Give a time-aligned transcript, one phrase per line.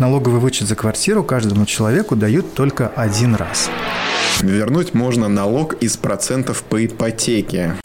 [0.00, 3.70] налоговый вычет за квартиру каждому человеку дают только один раз.
[4.40, 7.76] Вернуть можно налог из процентов по ипотеке.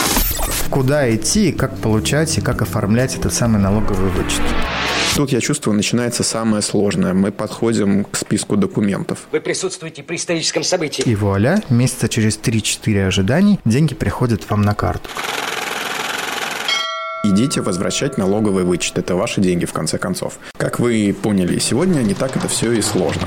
[0.69, 4.41] Куда идти, как получать и как оформлять этот самый налоговый вычет?
[5.15, 7.13] Тут, я чувствую, начинается самое сложное.
[7.13, 9.19] Мы подходим к списку документов.
[9.31, 11.03] Вы присутствуете при историческом событии.
[11.03, 15.09] И вуаля, месяца через 3-4 ожиданий деньги приходят вам на карту.
[17.27, 18.99] Идите возвращать налоговый вычет.
[18.99, 20.37] Это ваши деньги, в конце концов.
[20.57, 23.23] Как вы поняли сегодня, не так это все и сложно.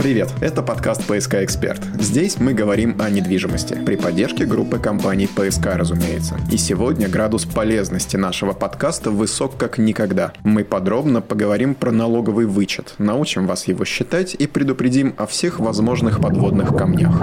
[0.00, 1.80] Привет, это подкаст «ПСК Эксперт».
[2.00, 6.36] Здесь мы говорим о недвижимости, при поддержке группы компаний «ПСК», разумеется.
[6.50, 10.32] И сегодня градус полезности нашего подкаста высок как никогда.
[10.42, 16.20] Мы подробно поговорим про налоговый вычет, научим вас его считать и предупредим о всех возможных
[16.20, 17.22] подводных камнях.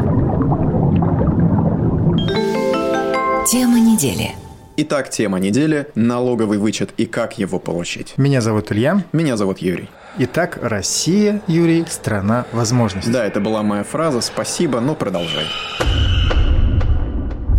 [4.00, 4.32] Недели.
[4.78, 8.14] Итак, тема недели– налоговый вычет и как его получить.
[8.16, 9.04] Меня зовут Илья.
[9.12, 9.90] Меня зовут Юрий.
[10.20, 13.12] Итак, Россия, Юрий, страна возможностей.
[13.12, 14.22] Да, это была моя фраза.
[14.22, 15.46] Спасибо, но продолжай.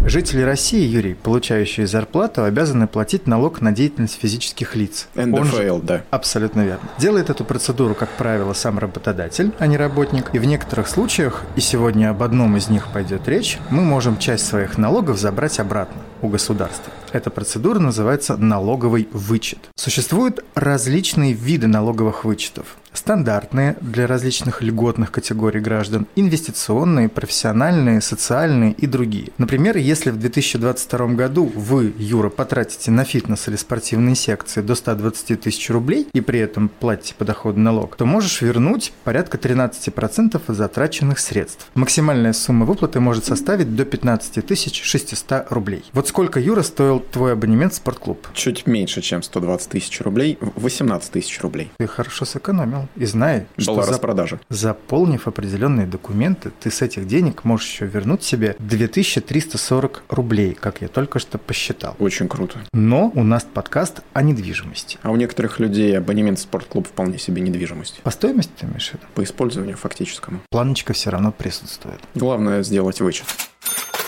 [0.05, 5.09] Жители России, Юрий, получающие зарплату, обязаны платить налог на деятельность физических лиц.
[5.15, 6.05] НДФЛ, да.
[6.11, 6.89] Абсолютно верно.
[6.99, 10.31] Делает эту процедуру, как правило, сам работодатель, а не работник.
[10.33, 14.47] И в некоторых случаях, и сегодня об одном из них пойдет речь, мы можем часть
[14.47, 16.93] своих налогов забрать обратно у государства.
[17.13, 19.59] Эта процедура называется налоговый вычет.
[19.77, 22.77] Существуют различные виды налоговых вычетов.
[23.01, 29.29] Стандартные для различных льготных категорий граждан, инвестиционные, профессиональные, социальные и другие.
[29.39, 35.41] Например, если в 2022 году вы, Юра, потратите на фитнес или спортивные секции до 120
[35.41, 41.69] тысяч рублей и при этом платите подоходный налог, то можешь вернуть порядка 13% затраченных средств.
[41.75, 44.47] Максимальная сумма выплаты может составить до 15
[44.85, 45.85] 600 рублей.
[45.95, 48.29] Вот сколько, Юра, стоил твой абонемент в спортклуб?
[48.35, 51.73] Чуть меньше, чем 120 тысяч рублей, 18 тысяч рублей.
[51.79, 52.90] Ты хорошо сэкономил.
[52.97, 54.41] И знай, Была что распродажа.
[54.49, 60.89] заполнив определенные документы, ты с этих денег можешь еще вернуть себе 2340 рублей, как я
[60.89, 61.97] только что посчитал.
[61.99, 62.59] Очень круто.
[62.73, 64.99] Но у нас подкаст о недвижимости.
[65.03, 68.01] А у некоторых людей абонемент в спортклуб вполне себе недвижимость.
[68.03, 69.05] По стоимости ты имеешь в виду?
[69.15, 70.41] По использованию фактическому.
[70.51, 72.01] Планочка все равно присутствует.
[72.15, 73.27] Главное сделать вычет.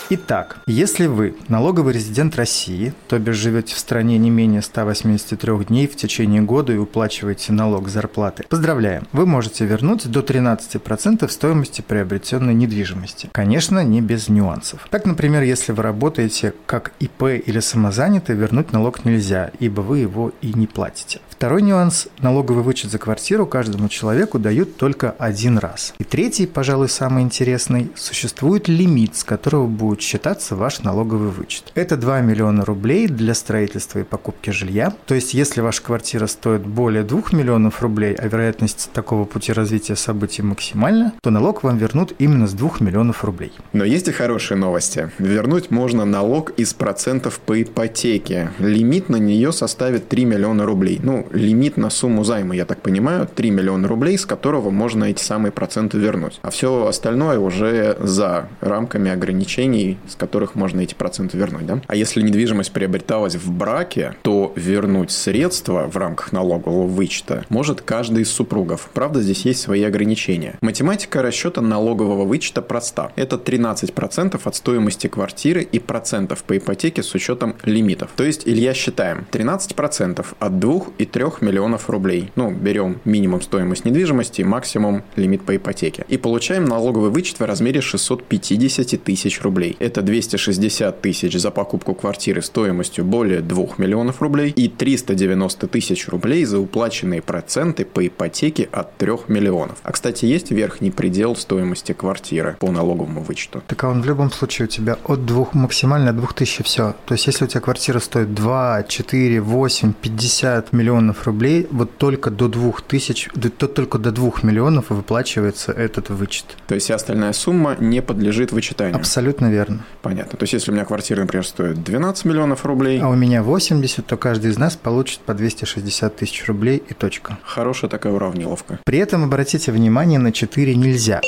[0.09, 5.87] Итак, если вы налоговый резидент России, то бишь живете в стране не менее 183 дней
[5.87, 12.53] в течение года и уплачиваете налог зарплаты, поздравляем, вы можете вернуть до 13% стоимости приобретенной
[12.53, 13.29] недвижимости.
[13.31, 14.87] Конечно, не без нюансов.
[14.89, 20.33] Так, например, если вы работаете как ИП или самозанятый, вернуть налог нельзя, ибо вы его
[20.41, 21.21] и не платите.
[21.29, 25.93] Второй нюанс– налоговый вычет за квартиру каждому человеку дают только один раз.
[25.97, 31.71] И третий, пожалуй, самый интересный– существует лимит, с которого будет считаться ваш налоговый вычет.
[31.75, 34.93] Это 2 миллиона рублей для строительства и покупки жилья.
[35.05, 39.95] То есть, если ваша квартира стоит более 2 миллионов рублей, а вероятность такого пути развития
[39.95, 43.51] событий максимальна, то налог вам вернут именно с 2 миллионов рублей.
[43.73, 45.11] Но есть и хорошие новости.
[45.19, 48.51] Вернуть можно налог из процентов по ипотеке.
[48.59, 50.99] Лимит на нее составит 3 миллиона рублей.
[51.01, 55.21] Ну, лимит на сумму займа, я так понимаю, 3 миллиона рублей, с которого можно эти
[55.21, 56.39] самые проценты вернуть.
[56.41, 61.65] А все остальное уже за рамками ограничений, с которых можно эти проценты вернуть.
[61.65, 61.81] Да?
[61.87, 68.23] А если недвижимость приобреталась в браке, то вернуть средства в рамках налогового вычета может каждый
[68.23, 68.89] из супругов.
[68.93, 70.57] Правда, здесь есть свои ограничения.
[70.61, 73.11] Математика расчета налогового вычета проста.
[73.15, 78.11] Это 13% от стоимости квартиры и процентов по ипотеке с учетом лимитов.
[78.15, 82.31] То есть, Илья, считаем, 13% от 2 и 3 миллионов рублей.
[82.35, 86.05] Ну, берем минимум стоимость недвижимости, максимум лимит по ипотеке.
[86.07, 89.72] И получаем налоговый вычет в размере 650 тысяч рублей.
[89.79, 96.45] Это 260 тысяч за покупку квартиры стоимостью более 2 миллионов рублей и 390 тысяч рублей
[96.45, 99.77] за уплаченные проценты по ипотеке от 3 миллионов.
[99.83, 103.61] А, кстати, есть верхний предел стоимости квартиры по налоговому вычету?
[103.67, 106.95] Так а он в любом случае у тебя от 2, максимально 2000 все.
[107.05, 112.29] То есть, если у тебя квартира стоит 2, 4, 8, 50 миллионов рублей, вот только
[112.31, 116.45] до 2000, то только до 2 миллионов выплачивается этот вычет.
[116.67, 118.95] То есть, остальная сумма не подлежит вычитанию?
[118.95, 119.62] Абсолютно верно.
[120.01, 120.37] Понятно.
[120.37, 122.99] То есть, если у меня квартира, например, стоит 12 миллионов рублей...
[123.01, 127.37] А у меня 80, то каждый из нас получит по 260 тысяч рублей и точка.
[127.43, 128.79] Хорошая такая уравниловка.
[128.85, 131.21] При этом обратите внимание на 4 нельзя.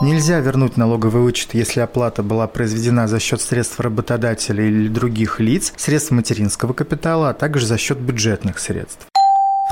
[0.00, 5.72] Нельзя вернуть налоговый вычет, если оплата была произведена за счет средств работодателя или других лиц,
[5.76, 9.08] средств материнского капитала, а также за счет бюджетных средств.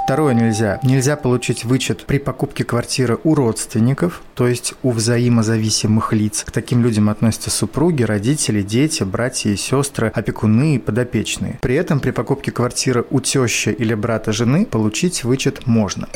[0.06, 0.78] Второе нельзя.
[0.84, 6.44] Нельзя получить вычет при покупке квартиры у родственников, то есть у взаимозависимых лиц.
[6.46, 11.58] К таким людям относятся супруги, родители, дети, братья и сестры, опекуны и подопечные.
[11.60, 16.06] При этом при покупке квартиры у тещи или брата жены получить вычет можно.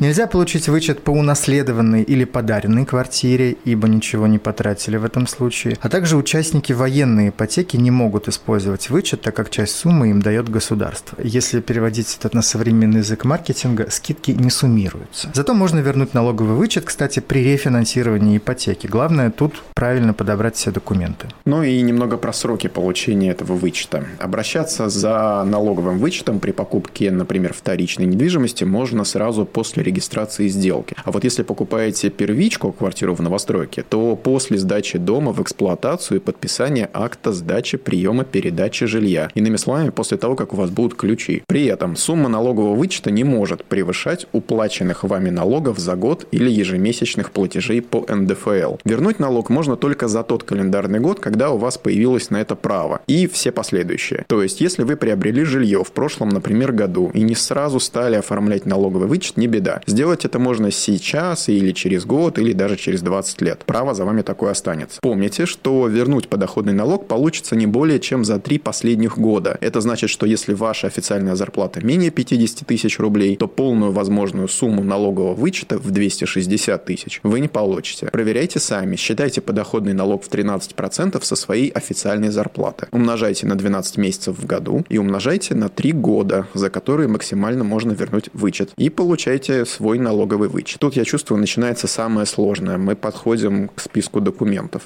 [0.00, 5.76] Нельзя получить вычет по унаследованной или подаренной квартире, ибо ничего не потратили в этом случае.
[5.80, 10.48] А также участники военной ипотеки не могут использовать вычет, так как часть суммы им дает
[10.48, 11.16] государство.
[11.22, 15.30] Если переводить это на современный язык маркетинга, скидки не суммируются.
[15.32, 18.88] Зато можно вернуть налоговый вычет, кстати, при рефинансировании ипотеки.
[18.88, 21.28] Главное тут правильно подобрать все документы.
[21.44, 24.04] Ну и немного про сроки получения этого вычета.
[24.18, 30.96] Обращаться за налоговым вычетом при покупке, например, вторичной недвижимости можно сразу после регистрации сделки.
[31.04, 36.20] А вот если покупаете первичку, квартиру в новостройке, то после сдачи дома в эксплуатацию и
[36.20, 39.30] подписания акта сдачи приема передачи жилья.
[39.34, 41.42] Иными словами, после того, как у вас будут ключи.
[41.46, 47.30] При этом сумма налогового вычета не может превышать уплаченных вами налогов за год или ежемесячных
[47.30, 48.76] платежей по НДФЛ.
[48.84, 53.00] Вернуть налог можно только за тот календарный год, когда у вас появилось на это право,
[53.06, 54.24] и все последующие.
[54.28, 58.66] То есть, если вы приобрели жилье в прошлом, например, году и не сразу стали оформлять
[58.66, 59.73] налоговый вычет, не беда.
[59.86, 63.62] Сделать это можно сейчас или через год, или даже через 20 лет.
[63.66, 64.98] Право за вами такое останется.
[65.00, 69.56] Помните, что вернуть подоходный налог получится не более чем за три последних года.
[69.60, 74.82] Это значит, что если ваша официальная зарплата менее 50 тысяч рублей, то полную возможную сумму
[74.82, 78.06] налогового вычета в 260 тысяч вы не получите.
[78.06, 82.86] Проверяйте сами, считайте подоходный налог в 13% со своей официальной зарплаты.
[82.92, 87.92] Умножайте на 12 месяцев в году и умножайте на 3 года, за которые максимально можно
[87.92, 88.72] вернуть вычет.
[88.76, 90.80] И получайте свой налоговый вычет.
[90.80, 92.78] Тут, я чувствую, начинается самое сложное.
[92.78, 94.82] Мы подходим к списку документов.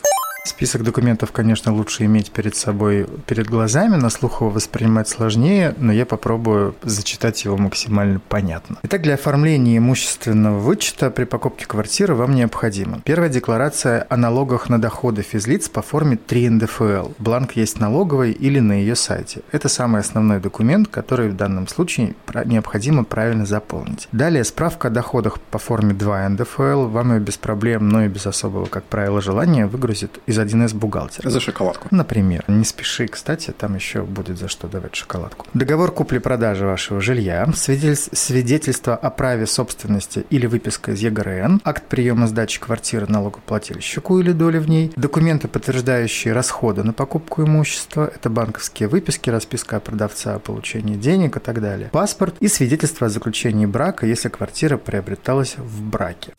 [0.48, 5.92] Список документов, конечно, лучше иметь перед собой, перед глазами, на слух его воспринимать сложнее, но
[5.92, 8.78] я попробую зачитать его максимально понятно.
[8.82, 13.02] Итак, для оформления имущественного вычета при покупке квартиры вам необходимо.
[13.04, 17.10] Первая декларация о налогах на доходы физлиц по форме 3 НДФЛ.
[17.18, 19.42] Бланк есть налоговой или на ее сайте.
[19.52, 22.14] Это самый основной документ, который в данном случае
[22.46, 24.08] необходимо правильно заполнить.
[24.12, 26.86] Далее справка о доходах по форме 2 НДФЛ.
[26.86, 31.30] Вам ее без проблем, но и без особого, как правило, желания выгрузит из 1С бухгалтера.
[31.30, 31.88] За шоколадку.
[31.90, 32.44] Например.
[32.48, 35.46] Не спеши, кстати, там еще будет за что давать шоколадку.
[35.54, 42.60] Договор купли-продажи вашего жилья, свидетельство о праве собственности или выписка из ЕГРН, акт приема сдачи
[42.60, 49.30] квартиры налогоплательщику или доли в ней, документы, подтверждающие расходы на покупку имущества, это банковские выписки,
[49.30, 54.28] расписка продавца о получении денег и так далее, паспорт и свидетельство о заключении брака, если
[54.28, 56.32] квартира приобреталась в браке.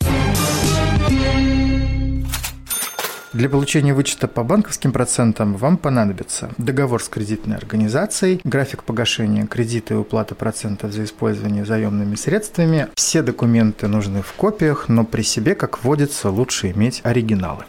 [3.32, 9.94] Для получения вычета по банковским процентам вам понадобится договор с кредитной организацией, график погашения кредита
[9.94, 12.88] и уплаты процентов за использование заемными средствами.
[12.96, 17.64] Все документы нужны в копиях, но при себе, как водится, лучше иметь оригиналы.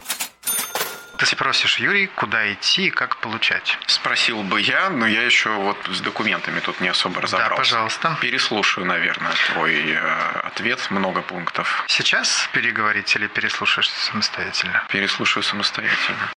[1.22, 3.78] Ты спросишь, Юрий, куда идти и как получать?
[3.86, 7.50] Спросил бы я, но я еще вот с документами тут не особо разобрался.
[7.50, 8.18] Да, пожалуйста.
[8.20, 9.98] Переслушаю, наверное, твой э,
[10.42, 11.84] ответ, много пунктов.
[11.86, 14.82] Сейчас переговорить или переслушаешь самостоятельно?
[14.88, 16.32] Переслушаю самостоятельно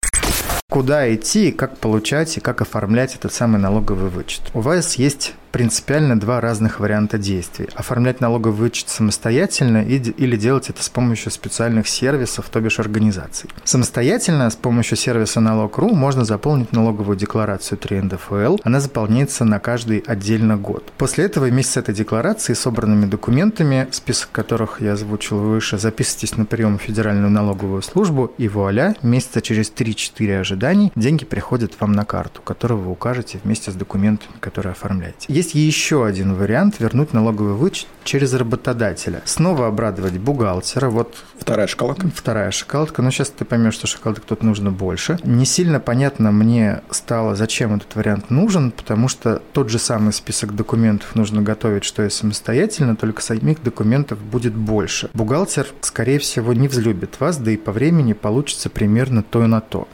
[0.67, 4.41] куда идти, как получать и как оформлять этот самый налоговый вычет.
[4.53, 7.69] У вас есть принципиально два разных варианта действий.
[7.75, 13.49] Оформлять налоговый вычет самостоятельно или делать это с помощью специальных сервисов, то бишь организаций.
[13.63, 18.57] Самостоятельно с помощью сервиса налог.ру можно заполнить налоговую декларацию 3 НДФЛ.
[18.65, 20.91] Она заполняется на каждый отдельно год.
[20.97, 26.43] После этого вместе с этой декларацией, собранными документами, список которых я озвучил выше, записывайтесь на
[26.43, 32.03] прием в Федеральную налоговую службу и вуаля, месяца через 3-4 ожиданий деньги приходят вам на
[32.03, 35.27] карту, которую вы укажете вместе с документами, которые оформляете.
[35.45, 39.21] Есть еще один вариант– вернуть налоговый вычет через работодателя.
[39.25, 40.89] Снова обрадовать бухгалтера.
[40.89, 42.09] Вот вторая шоколадка.
[42.15, 43.03] Вторая шоколадка.
[43.03, 45.19] Но сейчас ты поймешь, что шоколадок тут нужно больше.
[45.23, 50.55] Не сильно понятно мне стало, зачем этот вариант нужен, потому что тот же самый список
[50.55, 55.11] документов нужно готовить, что и самостоятельно, только самих документов будет больше.
[55.13, 59.61] Бухгалтер, скорее всего, не взлюбит вас, да и по времени получится примерно то и на
[59.61, 59.87] то.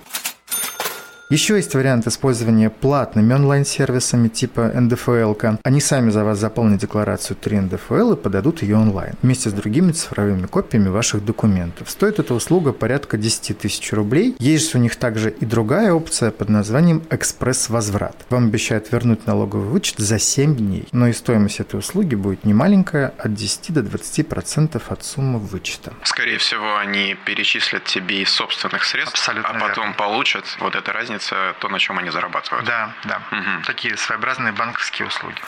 [1.31, 5.33] Еще есть вариант использования платными онлайн-сервисами типа НДФЛ.
[5.63, 9.93] Они сами за вас заполнят декларацию 3 НДФЛ и подадут ее онлайн вместе с другими
[9.93, 11.89] цифровыми копиями ваших документов.
[11.89, 14.35] Стоит эта услуга порядка 10 тысяч рублей.
[14.39, 18.25] Есть у них также и другая опция под названием «Экспресс-возврат».
[18.29, 23.13] Вам обещают вернуть налоговый вычет за 7 дней, но и стоимость этой услуги будет немаленькая,
[23.17, 25.93] от 10 до 20% от суммы вычета.
[26.03, 29.97] Скорее всего, они перечислят тебе из собственных средств, Абсолютно а потом верно.
[29.97, 32.65] получат вот эту разницу то, на чем они зарабатывают.
[32.65, 33.21] Да, да.
[33.31, 33.65] Угу.
[33.65, 35.41] Такие своеобразные банковские услуги.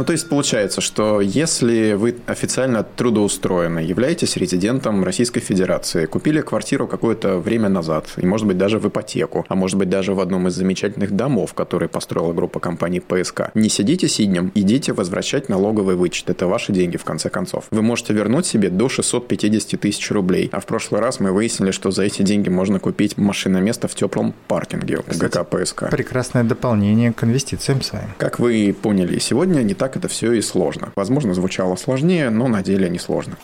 [0.00, 6.86] Ну, то есть получается, что если вы официально трудоустроены, являетесь резидентом Российской Федерации, купили квартиру
[6.86, 10.48] какое-то время назад, и, может быть, даже в ипотеку, а может быть, даже в одном
[10.48, 16.30] из замечательных домов, которые построила группа компаний ПСК, не сидите сиднем, идите возвращать налоговый вычет.
[16.30, 17.66] Это ваши деньги, в конце концов.
[17.70, 20.48] Вы можете вернуть себе до 650 тысяч рублей.
[20.50, 24.34] А в прошлый раз мы выяснили, что за эти деньги можно купить машиноместо в теплом
[24.48, 25.90] паркинге в ГК ПСК.
[25.90, 28.08] Прекрасное дополнение к инвестициям своим.
[28.16, 30.92] Как вы поняли, сегодня не так это все и сложно.
[30.96, 33.36] Возможно, звучало сложнее, но на деле не сложно.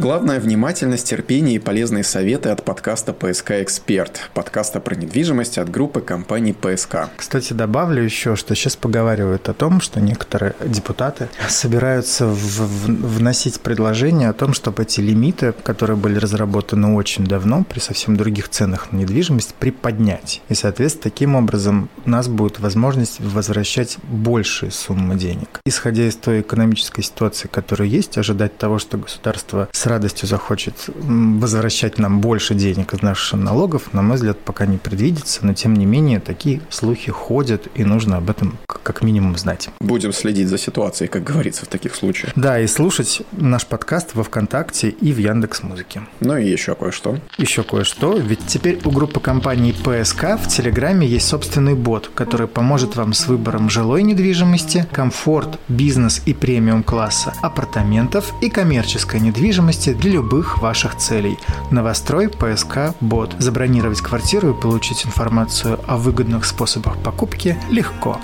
[0.00, 6.00] Главное– внимательность, терпение и полезные советы от подкаста «ПСК Эксперт», подкаста про недвижимость от группы
[6.00, 7.10] компаний «ПСК».
[7.18, 13.60] Кстати, добавлю еще, что сейчас поговаривают о том, что некоторые депутаты собираются в, в, вносить
[13.60, 18.92] предложение о том, чтобы эти лимиты, которые были разработаны очень давно, при совсем других ценах
[18.92, 20.40] на недвижимость, приподнять.
[20.48, 25.60] И, соответственно, таким образом у нас будет возможность возвращать большие суммы денег.
[25.66, 31.98] Исходя из той экономической ситуации, которая есть, ожидать того, что государство с радостью захочет возвращать
[31.98, 35.84] нам больше денег из наших налогов, на мой взгляд, пока не предвидится, но тем не
[35.84, 39.68] менее такие слухи ходят, и нужно об этом как минимум знать.
[39.80, 42.32] Будем следить за ситуацией, как говорится в таких случаях.
[42.36, 46.02] Да, и слушать наш подкаст во ВКонтакте и в Яндекс Музыке.
[46.20, 47.18] Ну и еще кое-что.
[47.36, 52.96] Еще кое-что, ведь теперь у группы компаний ПСК в Телеграме есть собственный бот, который поможет
[52.96, 59.92] вам с выбором жилой недвижимости, комфорт, бизнес и премиум класса, апартаментов и коммерческой недвижимости возможности
[59.92, 61.38] для любых ваших целей.
[61.70, 63.34] Новострой ПСК Бот.
[63.38, 68.18] Забронировать квартиру и получить информацию о выгодных способах покупки легко.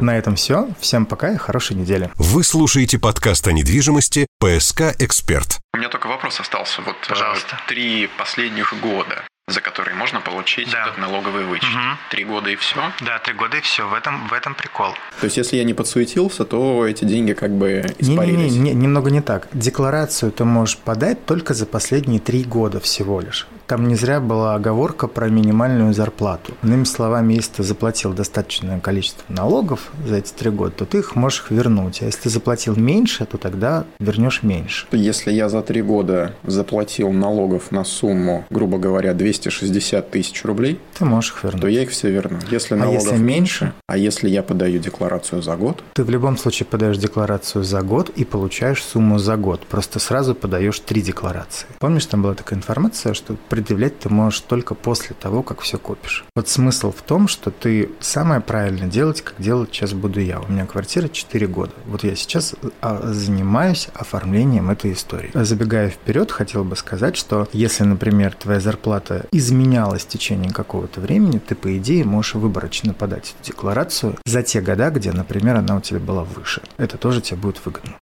[0.00, 0.68] На этом все.
[0.78, 2.10] Всем пока и хорошей недели.
[2.16, 5.58] Вы слушаете подкаст о недвижимости «ПСК Эксперт».
[5.74, 6.82] У меня только вопрос остался.
[6.82, 7.58] Вот Пожалуйста.
[7.68, 9.24] три последних года
[9.68, 10.82] за которые можно получить Да.
[10.86, 11.68] этот налоговый вычет.
[11.70, 11.98] Мгм.
[12.10, 12.76] Три года и все.
[13.00, 13.86] Да, три года и все.
[13.88, 14.92] В этом, в этом прикол.
[15.20, 18.52] То есть, если я не подсуетился, то эти деньги как бы испарились.
[18.52, 19.48] Не-не-не, не- немного не так.
[19.52, 23.46] Декларацию ты можешь подать только за последние три года всего лишь.
[23.68, 26.54] Там не зря была оговорка про минимальную зарплату.
[26.62, 31.14] Иными словами, если ты заплатил достаточное количество налогов за эти три года, то ты их
[31.16, 32.00] можешь вернуть.
[32.00, 34.86] А если ты заплатил меньше, то тогда вернешь меньше.
[34.92, 41.04] Если я за три года заплатил налогов на сумму, грубо говоря, 260 тысяч рублей, Ты
[41.04, 41.60] можешь их вернуть.
[41.60, 42.38] то я их все верну.
[42.50, 43.74] Если А налогов если меньше?
[43.86, 48.08] а если я подаю декларацию за год, Ты в любом случае подаешь декларацию за год
[48.16, 49.66] и получаешь сумму за год.
[49.66, 51.66] Просто сразу подаешь три декларации.
[51.80, 56.24] Помнишь, там была такая информация, что предъявлять ты можешь только после того, как все купишь.
[56.36, 60.38] Вот смысл в том, что ты самое правильно делать, как делать сейчас буду я.
[60.38, 61.72] У меня квартира 4 года.
[61.86, 65.32] Вот я сейчас а, занимаюсь оформлением этой истории.
[65.34, 71.38] Забегая вперед, хотел бы сказать, что если, например, твоя зарплата изменялась в течение какого-то времени,
[71.38, 75.80] ты, по идее, можешь выборочно подать эту декларацию за те года, где, например, она у
[75.80, 76.62] тебя была выше.
[76.76, 77.94] Это тоже тебе будет выгодно.